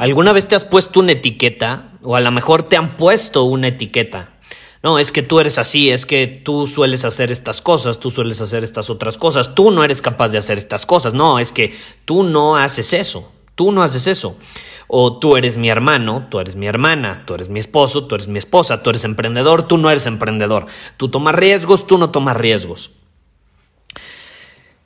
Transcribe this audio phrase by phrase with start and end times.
[0.00, 1.92] ¿Alguna vez te has puesto una etiqueta?
[2.02, 4.30] O a lo mejor te han puesto una etiqueta.
[4.82, 8.40] No, es que tú eres así, es que tú sueles hacer estas cosas, tú sueles
[8.40, 11.12] hacer estas otras cosas, tú no eres capaz de hacer estas cosas.
[11.12, 11.74] No, es que
[12.06, 14.38] tú no haces eso, tú no haces eso.
[14.88, 18.26] O tú eres mi hermano, tú eres mi hermana, tú eres mi esposo, tú eres
[18.26, 20.64] mi esposa, tú eres emprendedor, tú no eres emprendedor.
[20.96, 22.92] Tú tomas riesgos, tú no tomas riesgos.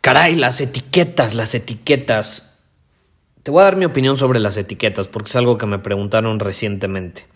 [0.01, 2.54] Caray, las etiquetas, las etiquetas.
[3.45, 6.41] Te voy a dar mi opinión sobre las etiquetas porque es algo que me preguntaron
[6.41, 7.27] recientemente.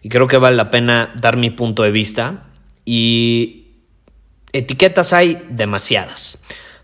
[0.00, 2.44] Y creo que vale la pena dar mi punto de vista.
[2.84, 3.66] Y
[4.52, 6.38] etiquetas hay demasiadas.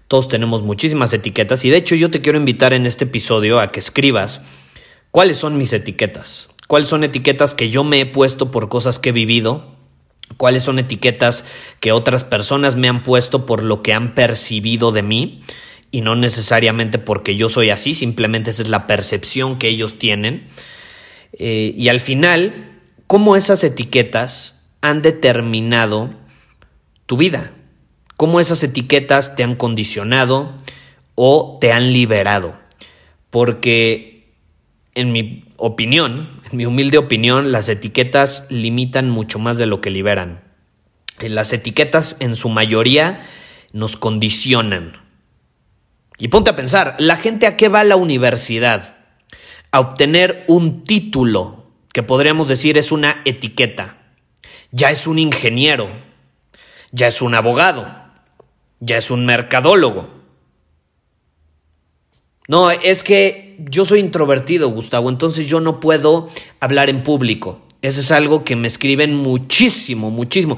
[0.08, 3.70] Todos tenemos muchísimas etiquetas y de hecho yo te quiero invitar en este episodio a
[3.70, 4.40] que escribas
[5.12, 6.48] cuáles son mis etiquetas.
[6.66, 9.76] Cuáles son etiquetas que yo me he puesto por cosas que he vivido.
[10.36, 11.44] Cuáles son etiquetas
[11.78, 15.42] que otras personas me han puesto por lo que han percibido de mí
[15.94, 20.48] y no necesariamente porque yo soy así, simplemente esa es la percepción que ellos tienen.
[21.34, 26.10] Eh, y al final, cómo esas etiquetas han determinado
[27.06, 27.52] tu vida,
[28.16, 30.56] cómo esas etiquetas te han condicionado
[31.14, 32.58] o te han liberado.
[33.30, 34.32] Porque,
[34.96, 39.90] en mi opinión, en mi humilde opinión, las etiquetas limitan mucho más de lo que
[39.90, 40.42] liberan.
[41.20, 43.24] Las etiquetas en su mayoría
[43.72, 45.03] nos condicionan,
[46.18, 48.96] y ponte a pensar, ¿la gente a qué va a la universidad?
[49.70, 53.98] A obtener un título, que podríamos decir es una etiqueta.
[54.70, 55.88] Ya es un ingeniero,
[56.92, 57.86] ya es un abogado,
[58.80, 60.08] ya es un mercadólogo.
[62.46, 66.28] No, es que yo soy introvertido, Gustavo, entonces yo no puedo
[66.60, 67.62] hablar en público.
[67.80, 70.56] Eso es algo que me escriben muchísimo, muchísimo.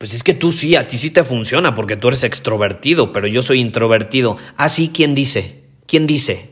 [0.00, 3.26] Pues es que tú sí, a ti sí te funciona porque tú eres extrovertido, pero
[3.26, 4.38] yo soy introvertido.
[4.56, 5.64] Ah, sí, ¿quién dice?
[5.86, 6.48] ¿Quién dice?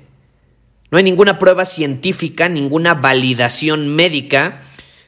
[0.90, 4.64] No hay ninguna prueba científica, ninguna validación médica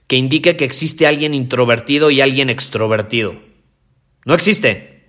[0.06, 3.34] que indique que existe alguien introvertido y alguien extrovertido.
[4.24, 5.04] No existe.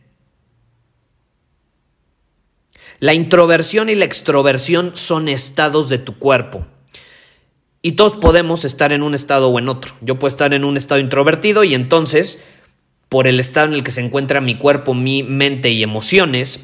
[2.99, 6.65] La introversión y la extroversión son estados de tu cuerpo.
[7.81, 9.95] Y todos podemos estar en un estado o en otro.
[10.01, 12.43] Yo puedo estar en un estado introvertido y entonces
[13.11, 16.61] por el estado en el que se encuentra mi cuerpo, mi mente y emociones,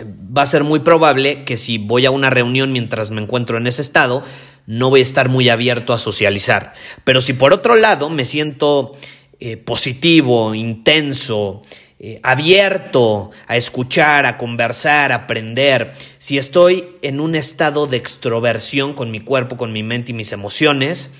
[0.00, 3.66] va a ser muy probable que si voy a una reunión mientras me encuentro en
[3.66, 4.22] ese estado,
[4.66, 6.72] no voy a estar muy abierto a socializar.
[7.02, 8.92] Pero si por otro lado me siento
[9.40, 11.62] eh, positivo, intenso,
[11.98, 18.94] eh, abierto a escuchar, a conversar, a aprender, si estoy en un estado de extroversión
[18.94, 21.10] con mi cuerpo, con mi mente y mis emociones,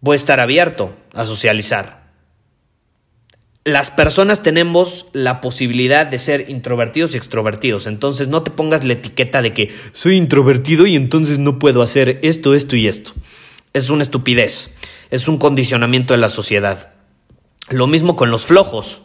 [0.00, 2.05] voy a estar abierto a socializar
[3.66, 7.88] las personas tenemos la posibilidad de ser introvertidos y extrovertidos.
[7.88, 12.20] Entonces no te pongas la etiqueta de que soy introvertido y entonces no puedo hacer
[12.22, 13.10] esto, esto y esto.
[13.72, 14.70] Es una estupidez.
[15.10, 16.92] Es un condicionamiento de la sociedad.
[17.68, 19.02] Lo mismo con los flojos.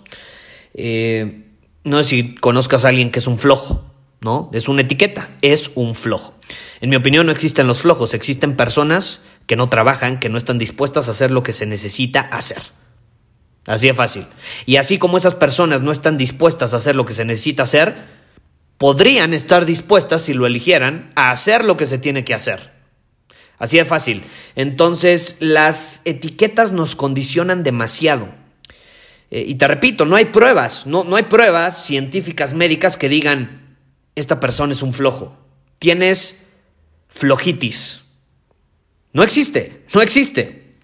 [0.75, 1.47] Eh,
[1.83, 3.83] no sé si conozcas a alguien que es un flojo,
[4.19, 4.51] ¿no?
[4.53, 6.35] Es una etiqueta, es un flojo.
[6.81, 10.59] En mi opinión no existen los flojos, existen personas que no trabajan, que no están
[10.59, 12.61] dispuestas a hacer lo que se necesita hacer.
[13.65, 14.25] Así de fácil.
[14.65, 17.95] Y así como esas personas no están dispuestas a hacer lo que se necesita hacer,
[18.77, 22.71] podrían estar dispuestas, si lo eligieran, a hacer lo que se tiene que hacer.
[23.59, 24.23] Así de fácil.
[24.55, 28.29] Entonces, las etiquetas nos condicionan demasiado.
[29.29, 33.77] Eh, y te repito, no hay pruebas, no, no hay pruebas científicas médicas que digan,
[34.15, 35.37] esta persona es un flojo.
[35.77, 36.41] Tienes
[37.07, 38.01] flojitis.
[39.13, 40.77] No existe, no existe.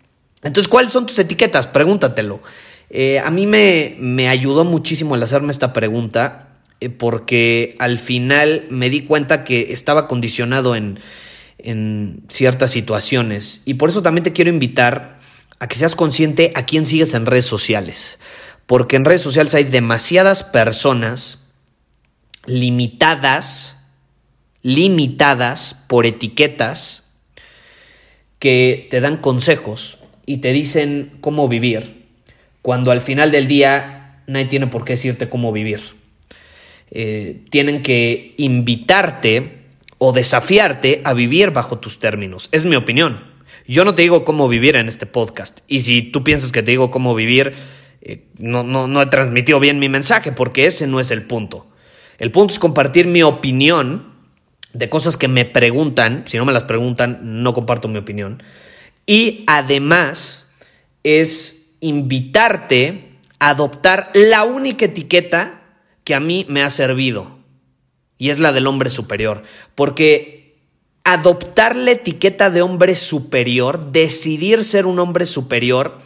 [0.43, 1.65] Entonces, ¿cuáles son tus etiquetas?
[1.65, 2.41] Pregúntatelo.
[2.89, 6.47] Eh, a mí me, me, ayudó muchísimo el hacerme esta pregunta
[6.79, 10.99] eh, porque al final me di cuenta que estaba condicionado en,
[11.57, 15.19] en ciertas situaciones y por eso también te quiero invitar
[15.59, 18.19] a que seas consciente a quién sigues en redes sociales.
[18.65, 21.39] Porque en redes sociales hay demasiadas personas
[22.45, 23.75] limitadas,
[24.61, 27.03] limitadas por etiquetas
[28.39, 31.96] que te dan consejos y te dicen cómo vivir,
[32.67, 35.79] cuando al final del día nadie tiene por qué decirte cómo vivir.
[36.91, 39.61] Eh, tienen que invitarte
[39.99, 42.49] o desafiarte a vivir bajo tus términos.
[42.51, 43.23] Es mi opinión.
[43.69, 45.61] Yo no te digo cómo vivir en este podcast.
[45.69, 47.53] Y si tú piensas que te digo cómo vivir,
[48.01, 51.67] eh, no, no, no he transmitido bien mi mensaje, porque ese no es el punto.
[52.19, 54.11] El punto es compartir mi opinión
[54.73, 56.25] de cosas que me preguntan.
[56.27, 58.43] Si no me las preguntan, no comparto mi opinión.
[59.05, 60.49] Y además
[61.03, 65.61] es invitarte a adoptar la única etiqueta
[66.03, 67.37] que a mí me ha servido.
[68.17, 69.43] Y es la del hombre superior.
[69.75, 70.57] Porque
[71.03, 75.99] adoptar la etiqueta de hombre superior, decidir ser un hombre superior,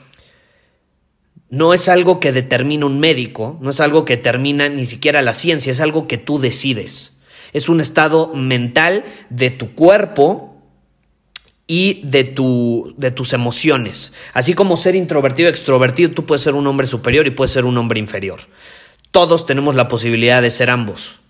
[1.49, 5.33] no es algo que determina un médico, no es algo que determina ni siquiera la
[5.33, 7.17] ciencia, es algo que tú decides.
[7.51, 10.50] Es un estado mental de tu cuerpo
[11.73, 14.11] y de, tu, de tus emociones.
[14.33, 17.77] Así como ser introvertido extrovertido, tú puedes ser un hombre superior y puedes ser un
[17.77, 18.41] hombre inferior.
[19.11, 21.21] Todos tenemos la posibilidad de ser ambos.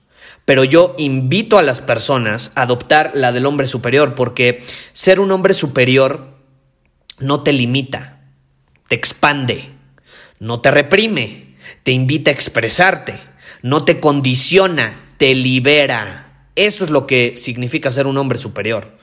[0.43, 5.31] Pero yo invito a las personas a adoptar la del hombre superior porque ser un
[5.31, 6.33] hombre superior
[7.19, 8.23] no te limita,
[8.87, 9.69] te expande,
[10.39, 13.19] no te reprime, te invita a expresarte,
[13.61, 16.47] no te condiciona, te libera.
[16.55, 19.00] Eso es lo que significa ser un hombre superior.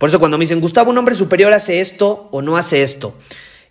[0.00, 3.18] Por eso cuando me dicen, Gustavo, un hombre superior hace esto o no hace esto,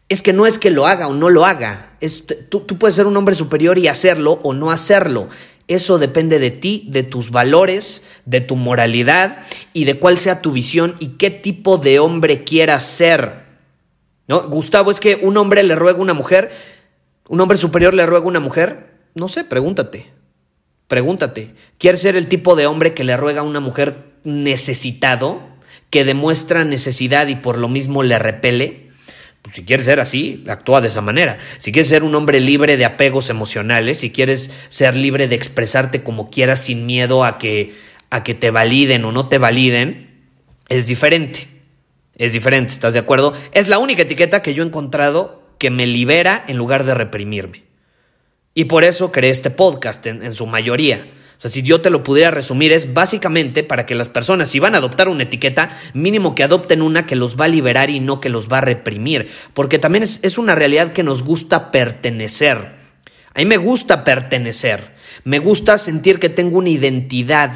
[0.09, 1.97] es que no es que lo haga o no lo haga.
[2.01, 5.27] Es, tú, tú puedes ser un hombre superior y hacerlo o no hacerlo.
[5.67, 9.39] Eso depende de ti, de tus valores, de tu moralidad
[9.73, 13.45] y de cuál sea tu visión y qué tipo de hombre quieras ser.
[14.27, 14.47] ¿No?
[14.47, 16.51] Gustavo, es que un hombre le ruega a una mujer,
[17.27, 18.99] un hombre superior le ruega a una mujer.
[19.15, 20.11] No sé, pregúntate.
[20.87, 25.49] Pregúntate, ¿quieres ser el tipo de hombre que le ruega a una mujer necesitado,
[25.89, 28.89] que demuestra necesidad y por lo mismo le repele?
[29.41, 31.38] Pues si quieres ser así, actúa de esa manera.
[31.57, 36.03] Si quieres ser un hombre libre de apegos emocionales, si quieres ser libre de expresarte
[36.03, 37.74] como quieras sin miedo a que,
[38.09, 40.09] a que te validen o no te validen,
[40.68, 41.47] es diferente.
[42.15, 43.33] Es diferente, ¿estás de acuerdo?
[43.53, 47.63] Es la única etiqueta que yo he encontrado que me libera en lugar de reprimirme.
[48.53, 51.07] Y por eso creé este podcast en, su mayoría.
[51.39, 54.59] O sea, si yo te lo pudiera resumir, es básicamente para que las personas, si
[54.59, 58.01] van a adoptar una etiqueta, mínimo que adopten una que los va a liberar y
[58.01, 59.30] no que los va a reprimir.
[59.53, 62.74] Porque también es, es una realidad que nos gusta pertenecer.
[63.33, 64.94] A mí me gusta pertenecer.
[65.24, 67.53] Me gusta sentir que tengo una identidad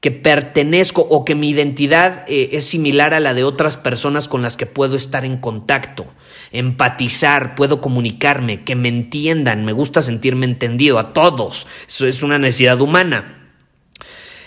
[0.00, 4.42] que pertenezco o que mi identidad eh, es similar a la de otras personas con
[4.42, 6.06] las que puedo estar en contacto,
[6.52, 12.38] empatizar, puedo comunicarme, que me entiendan, me gusta sentirme entendido a todos, eso es una
[12.38, 13.34] necesidad humana.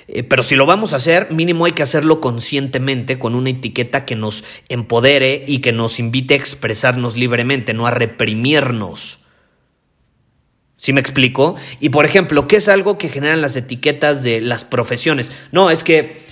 [0.07, 4.06] Eh, pero si lo vamos a hacer, mínimo hay que hacerlo conscientemente, con una etiqueta
[4.06, 9.20] que nos empodere y que nos invite a expresarnos libremente, no a reprimirnos.
[10.81, 11.57] ¿Sí me explico?
[11.79, 15.31] Y por ejemplo, ¿qué es algo que generan las etiquetas de las profesiones?
[15.51, 16.23] No, es que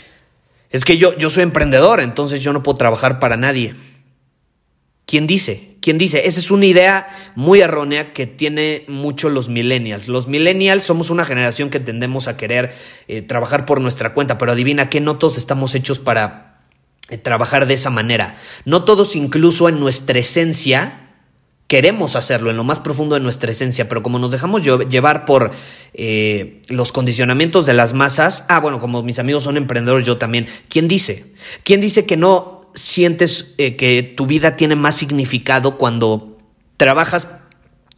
[0.72, 3.76] es que yo, yo soy emprendedor, entonces yo no puedo trabajar para nadie.
[5.06, 5.76] ¿Quién dice?
[5.82, 6.26] ¿Quién dice?
[6.26, 10.08] Esa es una idea muy errónea que tiene mucho los millennials.
[10.08, 12.74] Los millennials somos una generación que tendemos a querer
[13.08, 16.64] eh, trabajar por nuestra cuenta, pero adivina que no todos estamos hechos para
[17.10, 18.38] eh, trabajar de esa manera.
[18.66, 21.09] No todos incluso en nuestra esencia
[21.70, 25.52] queremos hacerlo en lo más profundo de nuestra esencia, pero como nos dejamos llevar por
[25.94, 30.48] eh, los condicionamientos de las masas, ah, bueno, como mis amigos son emprendedores, yo también,
[30.68, 31.32] ¿quién dice?
[31.64, 36.40] ¿Quién dice que no sientes eh, que tu vida tiene más significado cuando
[36.76, 37.30] trabajas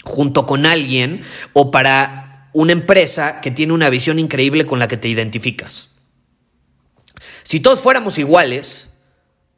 [0.03, 1.21] junto con alguien
[1.53, 5.91] o para una empresa que tiene una visión increíble con la que te identificas?
[7.43, 8.89] Si todos fuéramos iguales,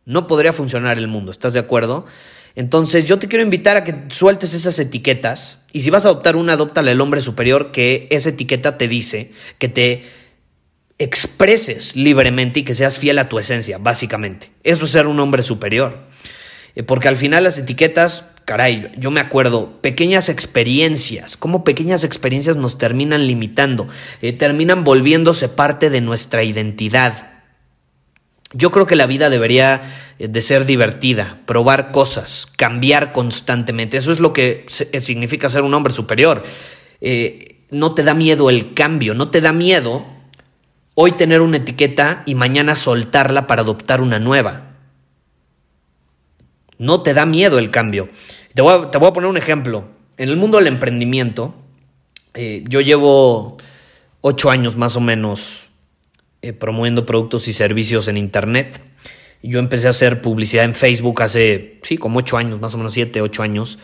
[0.06, 2.06] no podría funcionar el mundo, ¿estás de acuerdo?
[2.56, 6.36] Entonces yo te quiero invitar a que sueltes esas etiquetas y si vas a adoptar
[6.36, 10.04] una, adóptale el hombre superior que esa etiqueta te dice, que te
[11.00, 14.52] expreses libremente y que seas fiel a tu esencia, básicamente.
[14.64, 16.08] Eso es ser un hombre superior.
[16.76, 22.56] Eh, porque al final las etiquetas, caray, yo me acuerdo, pequeñas experiencias, cómo pequeñas experiencias
[22.56, 23.88] nos terminan limitando,
[24.22, 27.33] eh, terminan volviéndose parte de nuestra identidad.
[28.54, 29.82] Yo creo que la vida debería
[30.20, 33.98] eh, de ser divertida, probar cosas, cambiar constantemente.
[33.98, 36.44] Eso es lo que eh, significa ser un hombre superior.
[37.02, 40.06] Eh, no te da miedo el cambio, no te da miedo
[40.94, 44.76] hoy tener una etiqueta y mañana soltarla para adoptar una nueva.
[46.78, 48.10] No te da miedo el cambio.
[48.54, 49.86] Te voy a, poner un ejemplo.
[50.18, 51.56] En el mundo del emprendimiento,
[52.36, 53.58] yo llevo
[54.22, 55.70] ocho años más o menos
[56.44, 58.82] eh, promoviendo productos y servicios en Internet.
[59.42, 62.94] Yo empecé a hacer publicidad en Facebook hace, sí, como ocho años, más o menos
[62.94, 63.80] siete, ocho años.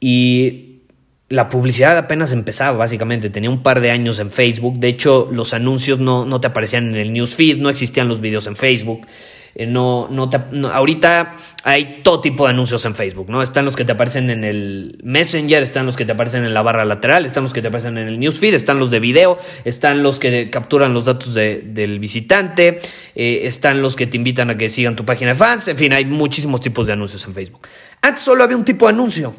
[0.00, 0.80] Y
[1.28, 3.30] la publicidad apenas empezaba, básicamente.
[3.30, 4.80] Tenía un par de años en Facebook.
[4.80, 8.48] De hecho, los anuncios no, no te aparecían en el newsfeed, no existían los videos
[8.48, 9.06] en Facebook.
[9.54, 10.28] Eh, no, no,
[10.68, 13.40] ahorita hay todo tipo de anuncios en Facebook, ¿no?
[13.40, 16.62] Están los que te aparecen en el Messenger, están los que te aparecen en la
[16.62, 20.02] barra lateral, están los que te aparecen en el newsfeed, están los de video, están
[20.02, 22.80] los que capturan los datos del visitante,
[23.14, 25.92] eh, están los que te invitan a que sigan tu página de fans, en fin,
[25.92, 27.66] hay muchísimos tipos de anuncios en Facebook.
[28.02, 29.36] Antes solo había un tipo de anuncio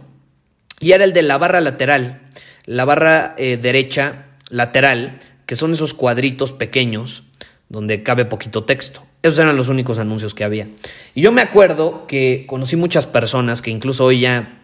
[0.79, 2.22] y era el de la barra lateral,
[2.65, 7.24] la barra eh, derecha lateral, que son esos cuadritos pequeños
[7.69, 9.03] donde cabe poquito texto.
[9.25, 10.67] Esos eran los únicos anuncios que había.
[11.15, 14.62] Y yo me acuerdo que conocí muchas personas que incluso hoy ya,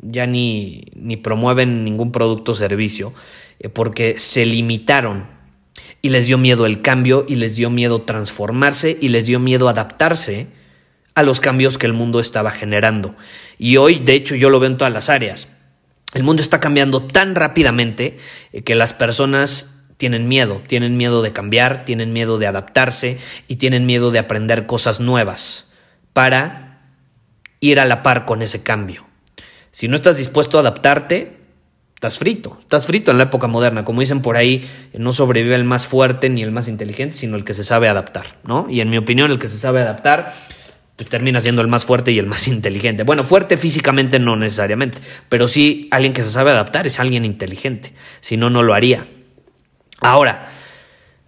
[0.00, 3.12] ya ni, ni promueven ningún producto o servicio
[3.58, 5.26] eh, porque se limitaron
[6.00, 9.68] y les dio miedo el cambio y les dio miedo transformarse y les dio miedo
[9.68, 10.46] adaptarse
[11.14, 13.14] a los cambios que el mundo estaba generando.
[13.58, 15.50] Y hoy, de hecho, yo lo veo en todas las áreas.
[16.14, 18.16] El mundo está cambiando tan rápidamente
[18.54, 23.56] eh, que las personas tienen miedo, tienen miedo de cambiar, tienen miedo de adaptarse y
[23.56, 25.68] tienen miedo de aprender cosas nuevas
[26.12, 26.80] para
[27.60, 29.04] ir a la par con ese cambio.
[29.72, 31.36] Si no estás dispuesto a adaptarte,
[31.94, 33.84] estás frito, estás frito en la época moderna.
[33.84, 37.44] Como dicen por ahí, no sobrevive el más fuerte ni el más inteligente, sino el
[37.44, 38.66] que se sabe adaptar, ¿no?
[38.70, 40.32] Y en mi opinión, el que se sabe adaptar
[40.94, 43.02] pues termina siendo el más fuerte y el más inteligente.
[43.02, 47.92] Bueno, fuerte físicamente no necesariamente, pero sí alguien que se sabe adaptar es alguien inteligente,
[48.20, 49.06] si no, no lo haría.
[50.00, 50.48] Ahora,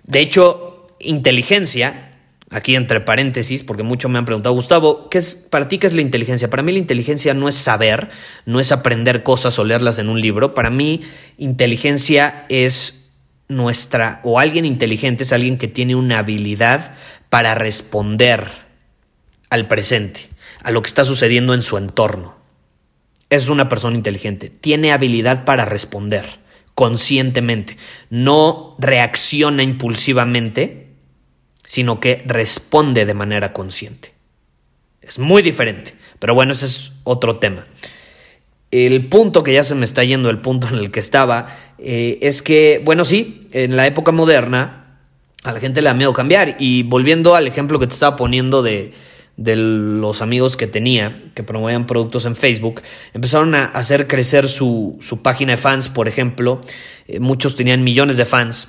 [0.05, 2.11] de hecho, inteligencia,
[2.51, 5.93] aquí entre paréntesis, porque muchos me han preguntado, Gustavo, ¿qué es, ¿para ti qué es
[5.93, 6.51] la inteligencia?
[6.51, 8.09] Para mí la inteligencia no es saber,
[8.47, 10.55] no es aprender cosas o leerlas en un libro.
[10.55, 11.03] Para mí,
[11.39, 13.09] inteligencia es
[13.49, 16.95] nuestra, o alguien inteligente es alguien que tiene una habilidad
[17.29, 18.47] para responder
[19.49, 20.29] al presente,
[20.63, 22.39] a lo que está sucediendo en su entorno.
[23.29, 26.40] Es una persona inteligente, tiene habilidad para responder
[26.81, 27.77] conscientemente,
[28.09, 30.87] no reacciona impulsivamente,
[31.63, 34.15] sino que responde de manera consciente.
[35.03, 37.67] Es muy diferente, pero bueno, ese es otro tema.
[38.71, 42.19] El punto que ya se me está yendo, el punto en el que estaba, eh,
[42.23, 44.97] es que, bueno, sí, en la época moderna
[45.45, 46.57] a la gente le da miedo cambiar.
[46.59, 48.95] Y volviendo al ejemplo que te estaba poniendo de,
[49.41, 52.83] de los amigos que tenía, que promovían productos en Facebook,
[53.15, 56.61] empezaron a hacer crecer su, página de fans, por ejemplo.
[57.09, 58.69] Eh, muchos tenían millones de fans.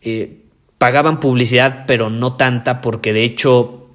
[0.00, 0.44] Eh,
[0.78, 3.88] pagaban publicidad, pero no tanta, porque de hecho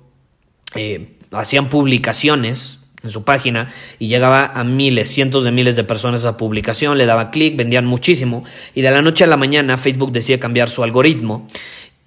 [0.75, 6.25] eh, hacían publicaciones en su página y llegaba a miles, cientos de miles de personas
[6.25, 8.43] a publicación, le daba clic, vendían muchísimo
[8.75, 11.47] y de la noche a la mañana Facebook decía cambiar su algoritmo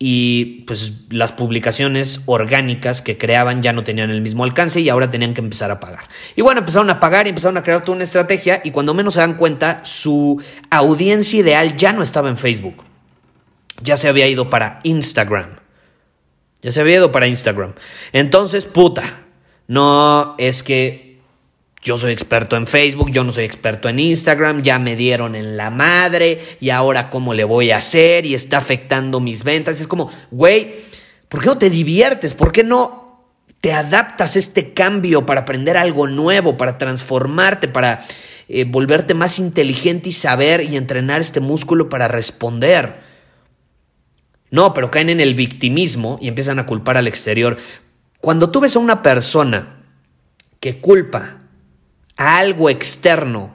[0.03, 5.11] y pues las publicaciones orgánicas que creaban ya no tenían el mismo alcance y ahora
[5.11, 6.05] tenían que empezar a pagar.
[6.35, 9.13] Y bueno, empezaron a pagar y empezaron a crear toda una estrategia y cuando menos
[9.13, 12.83] se dan cuenta, su audiencia ideal ya no estaba en Facebook.
[13.83, 15.57] Ya se había ido para Instagram.
[16.63, 17.75] Ya se había ido para Instagram.
[18.15, 19.03] Entonces, puta,
[19.69, 21.10] no es que
[21.83, 25.57] yo soy experto en Facebook, yo no soy experto en Instagram, ya me dieron en
[25.57, 29.81] la madre y ahora cómo le voy a hacer y está afectando mis ventas.
[29.81, 30.81] Es como, güey,
[31.29, 32.35] ¿por qué no te diviertes?
[32.35, 33.25] ¿Por qué no
[33.63, 38.05] te adaptas a este cambio para aprender algo nuevo, para transformarte, para
[38.49, 43.01] eh, volverte más inteligente y saber y entrenar este músculo para responder?
[44.51, 47.57] No, pero caen en el victimismo y empiezan a culpar al exterior.
[48.21, 49.79] Cuando tú ves a una persona
[50.59, 51.40] que culpa
[52.21, 53.55] a algo externo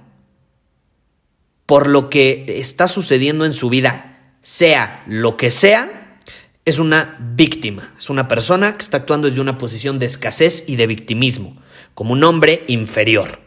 [1.68, 6.18] por lo que está sucediendo en su vida, sea lo que sea,
[6.66, 10.78] es una víctima, es una persona que está actuando desde una posición de escasez y
[10.78, 11.56] de victimismo,
[11.94, 13.40] como un hombre inferior.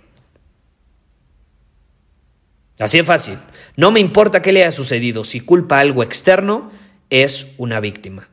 [2.78, 3.38] Así es fácil.
[3.76, 6.70] No me importa qué le haya sucedido, si culpa algo externo,
[7.10, 8.28] es una víctima.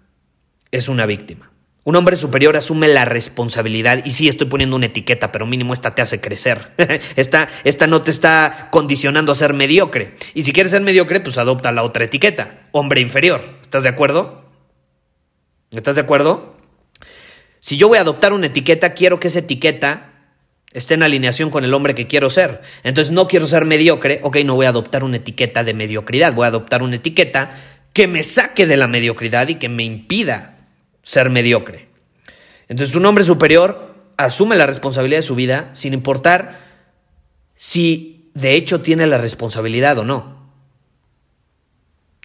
[0.70, 1.50] Es una víctima.
[1.88, 5.94] Un hombre superior asume la responsabilidad y sí estoy poniendo una etiqueta, pero mínimo esta
[5.94, 6.72] te hace crecer.
[7.16, 10.16] esta, esta no te está condicionando a ser mediocre.
[10.34, 13.60] Y si quieres ser mediocre, pues adopta la otra etiqueta, hombre inferior.
[13.62, 14.50] ¿Estás de acuerdo?
[15.70, 16.58] ¿Estás de acuerdo?
[17.60, 20.12] Si yo voy a adoptar una etiqueta, quiero que esa etiqueta
[20.72, 22.62] esté en alineación con el hombre que quiero ser.
[22.82, 26.46] Entonces no quiero ser mediocre, ok, no voy a adoptar una etiqueta de mediocridad, voy
[26.46, 27.56] a adoptar una etiqueta
[27.94, 30.55] que me saque de la mediocridad y que me impida
[31.06, 31.88] ser mediocre.
[32.68, 36.60] Entonces un hombre superior asume la responsabilidad de su vida sin importar
[37.56, 40.36] si de hecho tiene la responsabilidad o no.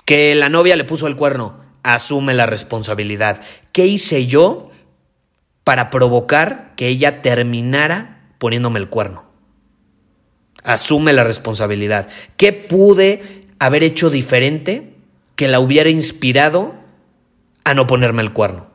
[0.05, 3.43] Que la novia le puso el cuerno, asume la responsabilidad.
[3.71, 4.71] ¿Qué hice yo
[5.63, 9.25] para provocar que ella terminara poniéndome el cuerno?
[10.65, 12.09] Asume la responsabilidad.
[12.37, 14.95] ¿Qué pude haber hecho diferente
[15.37, 16.75] que la hubiera inspirado
[17.65, 18.70] a no ponerme el cuerno?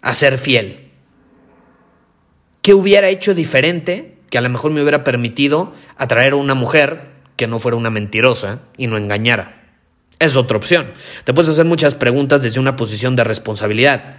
[0.00, 0.90] A ser fiel.
[2.62, 7.08] ¿Qué hubiera hecho diferente que a lo mejor me hubiera permitido atraer a una mujer
[7.36, 9.58] que no fuera una mentirosa y no engañara?
[10.18, 10.92] Es otra opción.
[11.24, 14.16] Te puedes hacer muchas preguntas desde una posición de responsabilidad.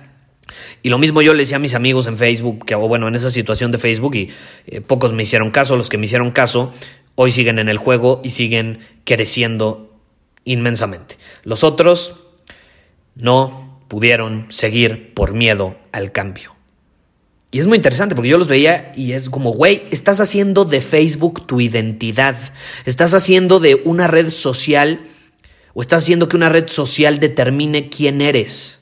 [0.81, 3.15] Y lo mismo yo le decía a mis amigos en Facebook, que, o bueno, en
[3.15, 4.31] esa situación de Facebook, y
[4.67, 6.74] eh, pocos me hicieron caso, los que me hicieron caso,
[7.15, 10.00] hoy siguen en el juego y siguen creciendo
[10.45, 11.17] inmensamente.
[11.43, 12.19] Los otros
[13.15, 16.55] no pudieron seguir por miedo al cambio.
[17.51, 20.79] Y es muy interesante porque yo los veía y es como, güey, estás haciendo de
[20.79, 22.38] Facebook tu identidad,
[22.86, 25.01] estás haciendo de una red social
[25.74, 28.79] o estás haciendo que una red social determine quién eres.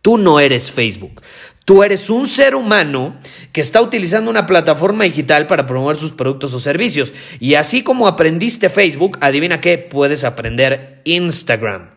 [0.00, 1.20] Tú no eres Facebook.
[1.66, 3.16] Tú eres un ser humano
[3.52, 7.12] que está utilizando una plataforma digital para promover sus productos o servicios.
[7.40, 11.95] Y así como aprendiste Facebook, adivina qué, puedes aprender Instagram.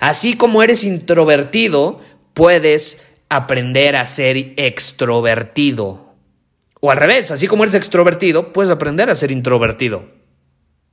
[0.00, 2.00] Así como eres introvertido,
[2.34, 6.14] puedes aprender a ser extrovertido.
[6.80, 10.04] O al revés, así como eres extrovertido, puedes aprender a ser introvertido.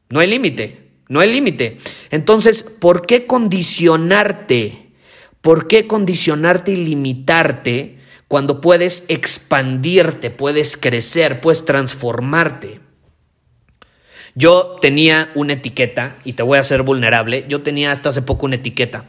[0.09, 0.87] No hay límite.
[1.09, 1.77] No hay límite.
[2.11, 4.91] Entonces, ¿por qué condicionarte?
[5.41, 12.81] ¿Por qué condicionarte y limitarte cuando puedes expandirte, puedes crecer, puedes transformarte?
[14.37, 18.45] Yo tenía una etiqueta, y te voy a ser vulnerable, yo tenía hasta hace poco
[18.45, 19.05] una etiqueta.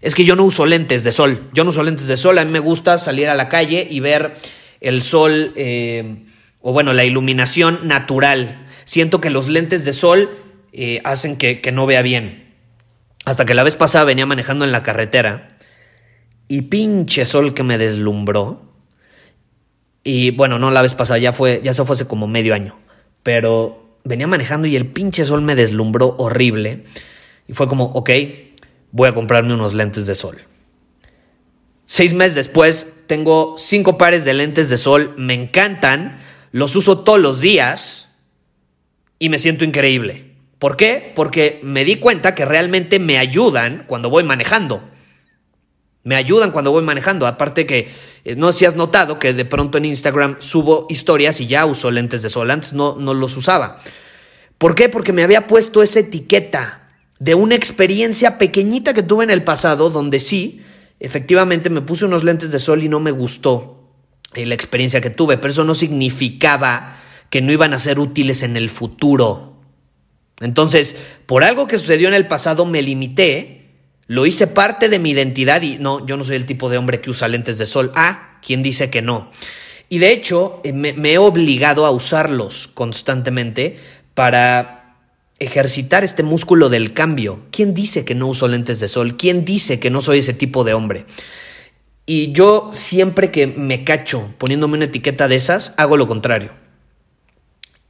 [0.00, 2.46] Es que yo no uso lentes de sol, yo no uso lentes de sol, a
[2.46, 4.36] mí me gusta salir a la calle y ver
[4.80, 6.24] el sol, eh,
[6.62, 8.66] o bueno, la iluminación natural.
[8.84, 10.30] Siento que los lentes de sol
[10.72, 12.54] eh, hacen que, que no vea bien.
[13.26, 15.46] Hasta que la vez pasada venía manejando en la carretera
[16.48, 18.72] y pinche sol que me deslumbró.
[20.04, 22.78] Y bueno, no la vez pasada, ya fue, ya eso fue hace como medio año.
[23.22, 26.84] Pero venía manejando y el pinche sol me deslumbró horrible.
[27.46, 28.10] Y fue como, ok,
[28.92, 30.38] voy a comprarme unos lentes de sol.
[31.86, 36.18] Seis meses después, tengo cinco pares de lentes de sol, me encantan,
[36.52, 38.08] los uso todos los días
[39.18, 40.34] y me siento increíble.
[40.60, 41.12] ¿Por qué?
[41.16, 44.82] Porque me di cuenta que realmente me ayudan cuando voy manejando.
[46.02, 47.26] Me ayudan cuando voy manejando.
[47.26, 47.88] Aparte que
[48.24, 51.66] eh, no sé si has notado que de pronto en Instagram subo historias y ya
[51.66, 52.50] uso lentes de sol.
[52.50, 53.82] Antes no, no los usaba.
[54.58, 54.88] ¿Por qué?
[54.88, 59.90] Porque me había puesto esa etiqueta de una experiencia pequeñita que tuve en el pasado
[59.90, 60.62] donde sí,
[61.00, 63.90] efectivamente me puse unos lentes de sol y no me gustó
[64.34, 65.36] eh, la experiencia que tuve.
[65.36, 66.96] Pero eso no significaba
[67.28, 69.50] que no iban a ser útiles en el futuro.
[70.40, 73.59] Entonces, por algo que sucedió en el pasado me limité,
[74.10, 77.00] lo hice parte de mi identidad y no, yo no soy el tipo de hombre
[77.00, 77.92] que usa lentes de sol.
[77.94, 79.30] Ah, ¿quién dice que no?
[79.88, 83.78] Y de hecho, eh, me, me he obligado a usarlos constantemente
[84.14, 84.96] para
[85.38, 87.42] ejercitar este músculo del cambio.
[87.52, 89.16] ¿Quién dice que no uso lentes de sol?
[89.16, 91.06] ¿Quién dice que no soy ese tipo de hombre?
[92.04, 96.50] Y yo siempre que me cacho poniéndome una etiqueta de esas, hago lo contrario.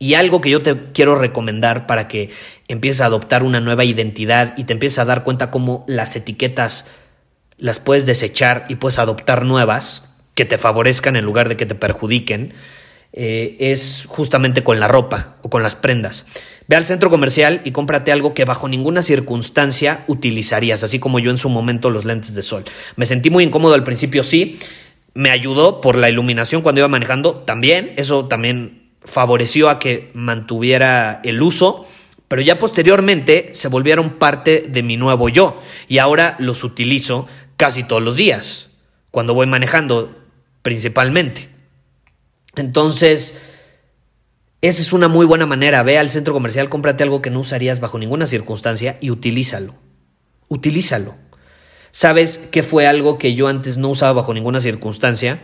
[0.03, 2.31] Y algo que yo te quiero recomendar para que
[2.69, 6.87] empieces a adoptar una nueva identidad y te empieces a dar cuenta cómo las etiquetas
[7.59, 11.75] las puedes desechar y puedes adoptar nuevas que te favorezcan en lugar de que te
[11.75, 12.55] perjudiquen,
[13.13, 16.25] eh, es justamente con la ropa o con las prendas.
[16.67, 21.31] Ve al centro comercial y cómprate algo que bajo ninguna circunstancia utilizarías, así como yo
[21.31, 22.65] en su momento los lentes de sol.
[22.97, 24.59] Me sentí muy incómodo al principio, sí.
[25.13, 27.93] Me ayudó por la iluminación cuando iba manejando, también.
[27.97, 31.87] Eso también favoreció a que mantuviera el uso,
[32.29, 37.83] pero ya posteriormente se volvieron parte de mi nuevo yo y ahora los utilizo casi
[37.83, 38.71] todos los días,
[39.11, 40.17] cuando voy manejando
[40.63, 41.49] principalmente.
[42.57, 43.39] Entonces,
[44.61, 45.83] esa es una muy buena manera.
[45.83, 49.75] Ve al centro comercial, cómprate algo que no usarías bajo ninguna circunstancia y utilízalo.
[50.49, 51.15] Utilízalo.
[51.93, 55.41] ¿Sabes que fue algo que yo antes no usaba bajo ninguna circunstancia?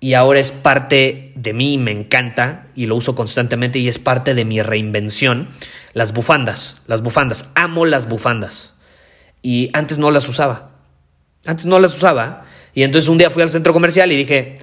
[0.00, 4.34] y ahora es parte de mí, me encanta y lo uso constantemente y es parte
[4.34, 5.50] de mi reinvención.
[5.92, 8.72] Las bufandas, las bufandas, amo las bufandas.
[9.40, 10.72] Y antes no las usaba.
[11.46, 12.44] Antes no las usaba.
[12.74, 14.58] Y entonces un día fui al centro comercial y dije,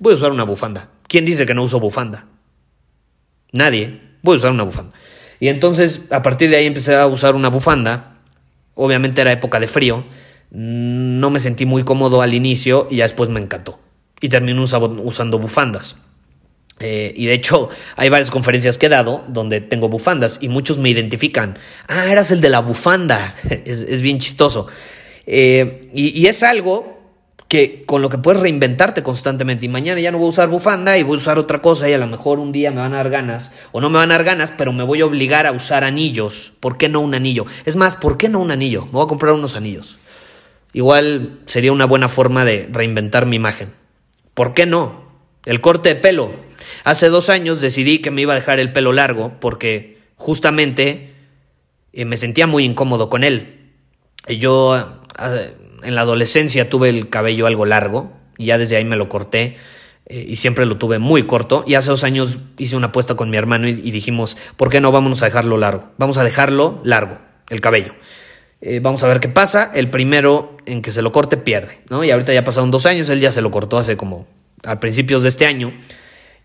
[0.00, 0.88] voy a usar una bufanda.
[1.06, 2.26] ¿Quién dice que no uso bufanda?
[3.52, 4.00] Nadie.
[4.22, 4.94] Voy a usar una bufanda.
[5.38, 8.16] Y entonces a partir de ahí empecé a usar una bufanda.
[8.74, 10.04] Obviamente era época de frío.
[10.50, 13.78] No me sentí muy cómodo al inicio y ya después me encantó
[14.20, 15.96] y termino usando bufandas.
[16.80, 20.78] Eh, y de hecho, hay varias conferencias que he dado donde tengo bufandas y muchos
[20.78, 21.58] me identifican.
[21.86, 23.34] Ah, eras el de la bufanda.
[23.64, 24.66] es, bien chistoso.
[25.26, 26.98] Eh, y, es algo
[27.48, 29.66] que con lo que puedes reinventarte constantemente.
[29.66, 31.92] Y mañana ya no voy a usar bufanda y voy a usar otra cosa y
[31.94, 33.52] a lo mejor un día me van a dar ganas.
[33.72, 36.52] O no me van a dar ganas, pero me voy a obligar a usar anillos.
[36.60, 37.46] ¿Por qué no un anillo?
[37.64, 38.84] Es más, ¿por qué no un anillo?
[38.86, 39.98] Me voy a comprar unos anillos.
[40.74, 43.72] Igual sería una buena forma de reinventar mi imagen.
[44.34, 45.07] ¿Por qué no?
[45.44, 46.32] El corte de pelo.
[46.84, 51.14] Hace dos años decidí que me iba a dejar el pelo largo porque justamente
[51.92, 53.72] eh, me sentía muy incómodo con él.
[54.28, 55.00] Yo
[55.82, 59.56] en la adolescencia tuve el cabello algo largo y ya desde ahí me lo corté
[60.06, 61.64] eh, y siempre lo tuve muy corto.
[61.66, 64.92] Y hace dos años hice una apuesta con mi hermano y, dijimos, ¿por qué no
[64.92, 65.90] vamos a dejarlo largo?
[65.98, 67.94] Vamos a dejarlo largo, el cabello.
[68.60, 69.70] Eh, vamos a ver qué pasa.
[69.74, 72.04] El primero en que se lo corte pierde, ¿no?
[72.04, 74.26] Y ahorita ya pasaron dos años, él ya se lo cortó hace como
[74.64, 75.72] a principios de este año.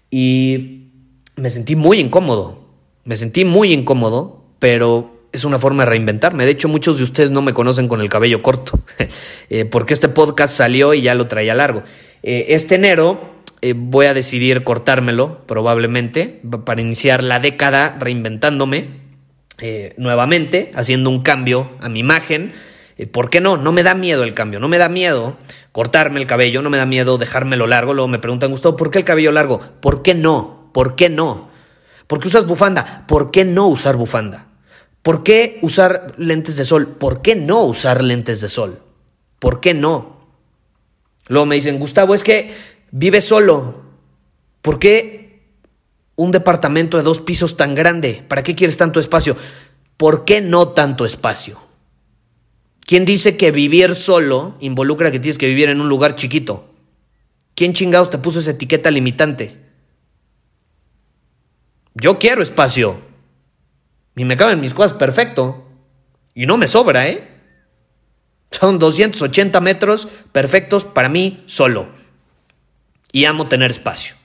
[0.10, 0.89] Y
[1.36, 2.67] me sentí muy incómodo.
[3.04, 6.45] Me sentí muy incómodo, pero es una forma de reinventarme.
[6.45, 8.80] De hecho, muchos de ustedes no me conocen con el cabello corto,
[9.49, 11.84] eh, porque este podcast salió y ya lo traía largo.
[12.21, 19.04] Eh, este enero eh, voy a decidir cortármelo, probablemente, para iniciar la década reinventándome
[19.95, 22.52] nuevamente, haciendo un cambio a mi imagen.
[23.05, 23.57] ¿Por qué no?
[23.57, 25.37] No me da miedo el cambio, no me da miedo
[25.71, 27.93] cortarme el cabello, no me da miedo dejármelo largo.
[27.93, 29.59] Luego me preguntan, Gustavo, ¿por qué el cabello largo?
[29.81, 30.69] ¿Por qué no?
[30.73, 31.49] ¿Por qué no?
[32.07, 33.05] ¿Por qué usas bufanda?
[33.07, 34.47] ¿Por qué no usar bufanda?
[35.01, 36.87] ¿Por qué usar lentes de sol?
[36.87, 38.79] ¿Por qué no usar lentes de sol?
[39.39, 40.27] ¿Por qué no?
[41.27, 42.53] Luego me dicen, Gustavo, es que
[42.91, 43.81] vive solo.
[44.61, 45.41] ¿Por qué
[46.15, 48.23] un departamento de dos pisos tan grande?
[48.27, 49.35] ¿Para qué quieres tanto espacio?
[49.97, 51.72] ¿Por qué no tanto espacio?
[52.86, 56.69] ¿Quién dice que vivir solo involucra que tienes que vivir en un lugar chiquito?
[57.56, 59.58] ¿Quién chingados te puso esa etiqueta limitante?
[61.93, 63.00] Yo quiero espacio.
[64.15, 65.67] Y me caben mis cosas perfecto.
[66.34, 67.30] Y no me sobra, ¿eh?
[68.52, 71.88] Son 280 metros perfectos para mí solo.
[73.12, 74.15] Y amo tener espacio.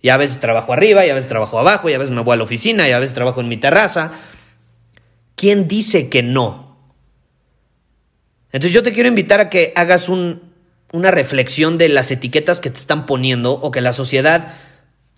[0.00, 2.34] Y a veces trabajo arriba, y a veces trabajo abajo, y a veces me voy
[2.34, 4.12] a la oficina, y a veces trabajo en mi terraza.
[5.34, 6.67] ¿Quién dice que no?
[8.52, 12.78] Entonces yo te quiero invitar a que hagas una reflexión de las etiquetas que te
[12.78, 14.54] están poniendo o que la sociedad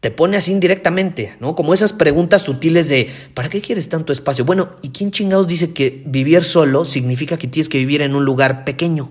[0.01, 1.55] te pone así indirectamente, ¿no?
[1.55, 4.47] Como esas preguntas sutiles de, ¿para qué quieres tanto espacio?
[4.47, 8.25] Bueno, ¿y quién chingados dice que vivir solo significa que tienes que vivir en un
[8.25, 9.11] lugar pequeño?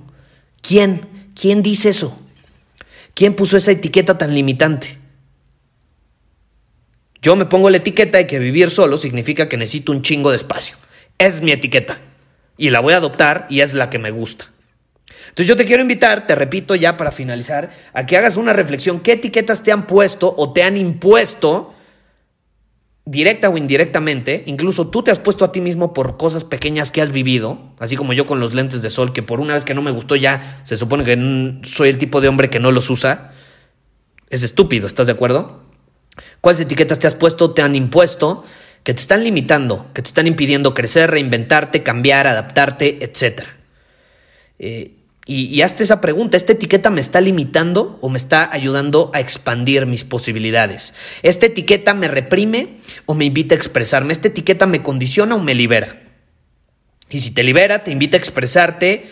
[0.62, 1.29] ¿Quién?
[1.39, 2.19] ¿Quién dice eso?
[3.13, 4.97] ¿Quién puso esa etiqueta tan limitante?
[7.21, 10.38] Yo me pongo la etiqueta de que vivir solo significa que necesito un chingo de
[10.38, 10.75] espacio.
[11.19, 12.01] Es mi etiqueta.
[12.59, 14.45] Y la voy a adoptar y es la que me gusta.
[15.29, 18.99] Entonces yo te quiero invitar, te repito ya para finalizar, a que hagas una reflexión.
[18.99, 21.73] ¿Qué etiquetas te han puesto o te han impuesto?
[23.09, 27.01] directa o indirectamente, incluso tú te has puesto a ti mismo por cosas pequeñas que
[27.01, 29.73] has vivido, así como yo con los lentes de sol, que por una vez que
[29.73, 32.87] no me gustó ya, se supone que soy el tipo de hombre que no los
[32.91, 33.33] usa.
[34.29, 35.63] Es estúpido, ¿estás de acuerdo?
[36.39, 38.43] ¿Cuáles etiquetas te has puesto, te han impuesto,
[38.83, 43.57] que te están limitando, que te están impidiendo crecer, reinventarte, cambiar, adaptarte, etcétera?
[44.57, 44.93] Eh,
[45.31, 49.85] y, hazte esa pregunta, ¿esta etiqueta me está limitando o me está ayudando a expandir
[49.85, 50.95] mis posibilidades?
[51.21, 54.11] ¿Esta etiqueta me reprime o me invita a expresarme?
[54.11, 56.01] ¿Esta etiqueta me condiciona o me libera?
[57.11, 59.05] Y si te libera, te invita a expresarte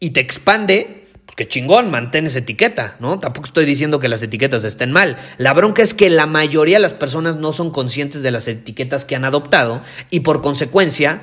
[0.00, 3.20] y te expande, pues qué chingón, mantén esa etiqueta, ¿no?
[3.20, 5.16] Tampoco estoy diciendo que las etiquetas estén mal.
[5.38, 9.04] La bronca es que la mayoría de las personas no son conscientes de las etiquetas
[9.04, 11.22] que han adoptado y por consecuencia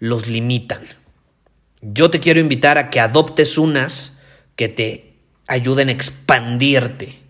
[0.00, 0.80] los limitan.
[1.80, 4.14] Yo te quiero invitar a que adoptes unas
[4.56, 5.14] que te
[5.46, 7.20] ayuden a expandirte,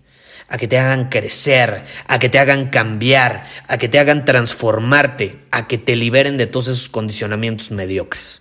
[0.49, 5.41] a que te hagan crecer, a que te hagan cambiar, a que te hagan transformarte,
[5.51, 8.41] a que te liberen de todos esos condicionamientos mediocres.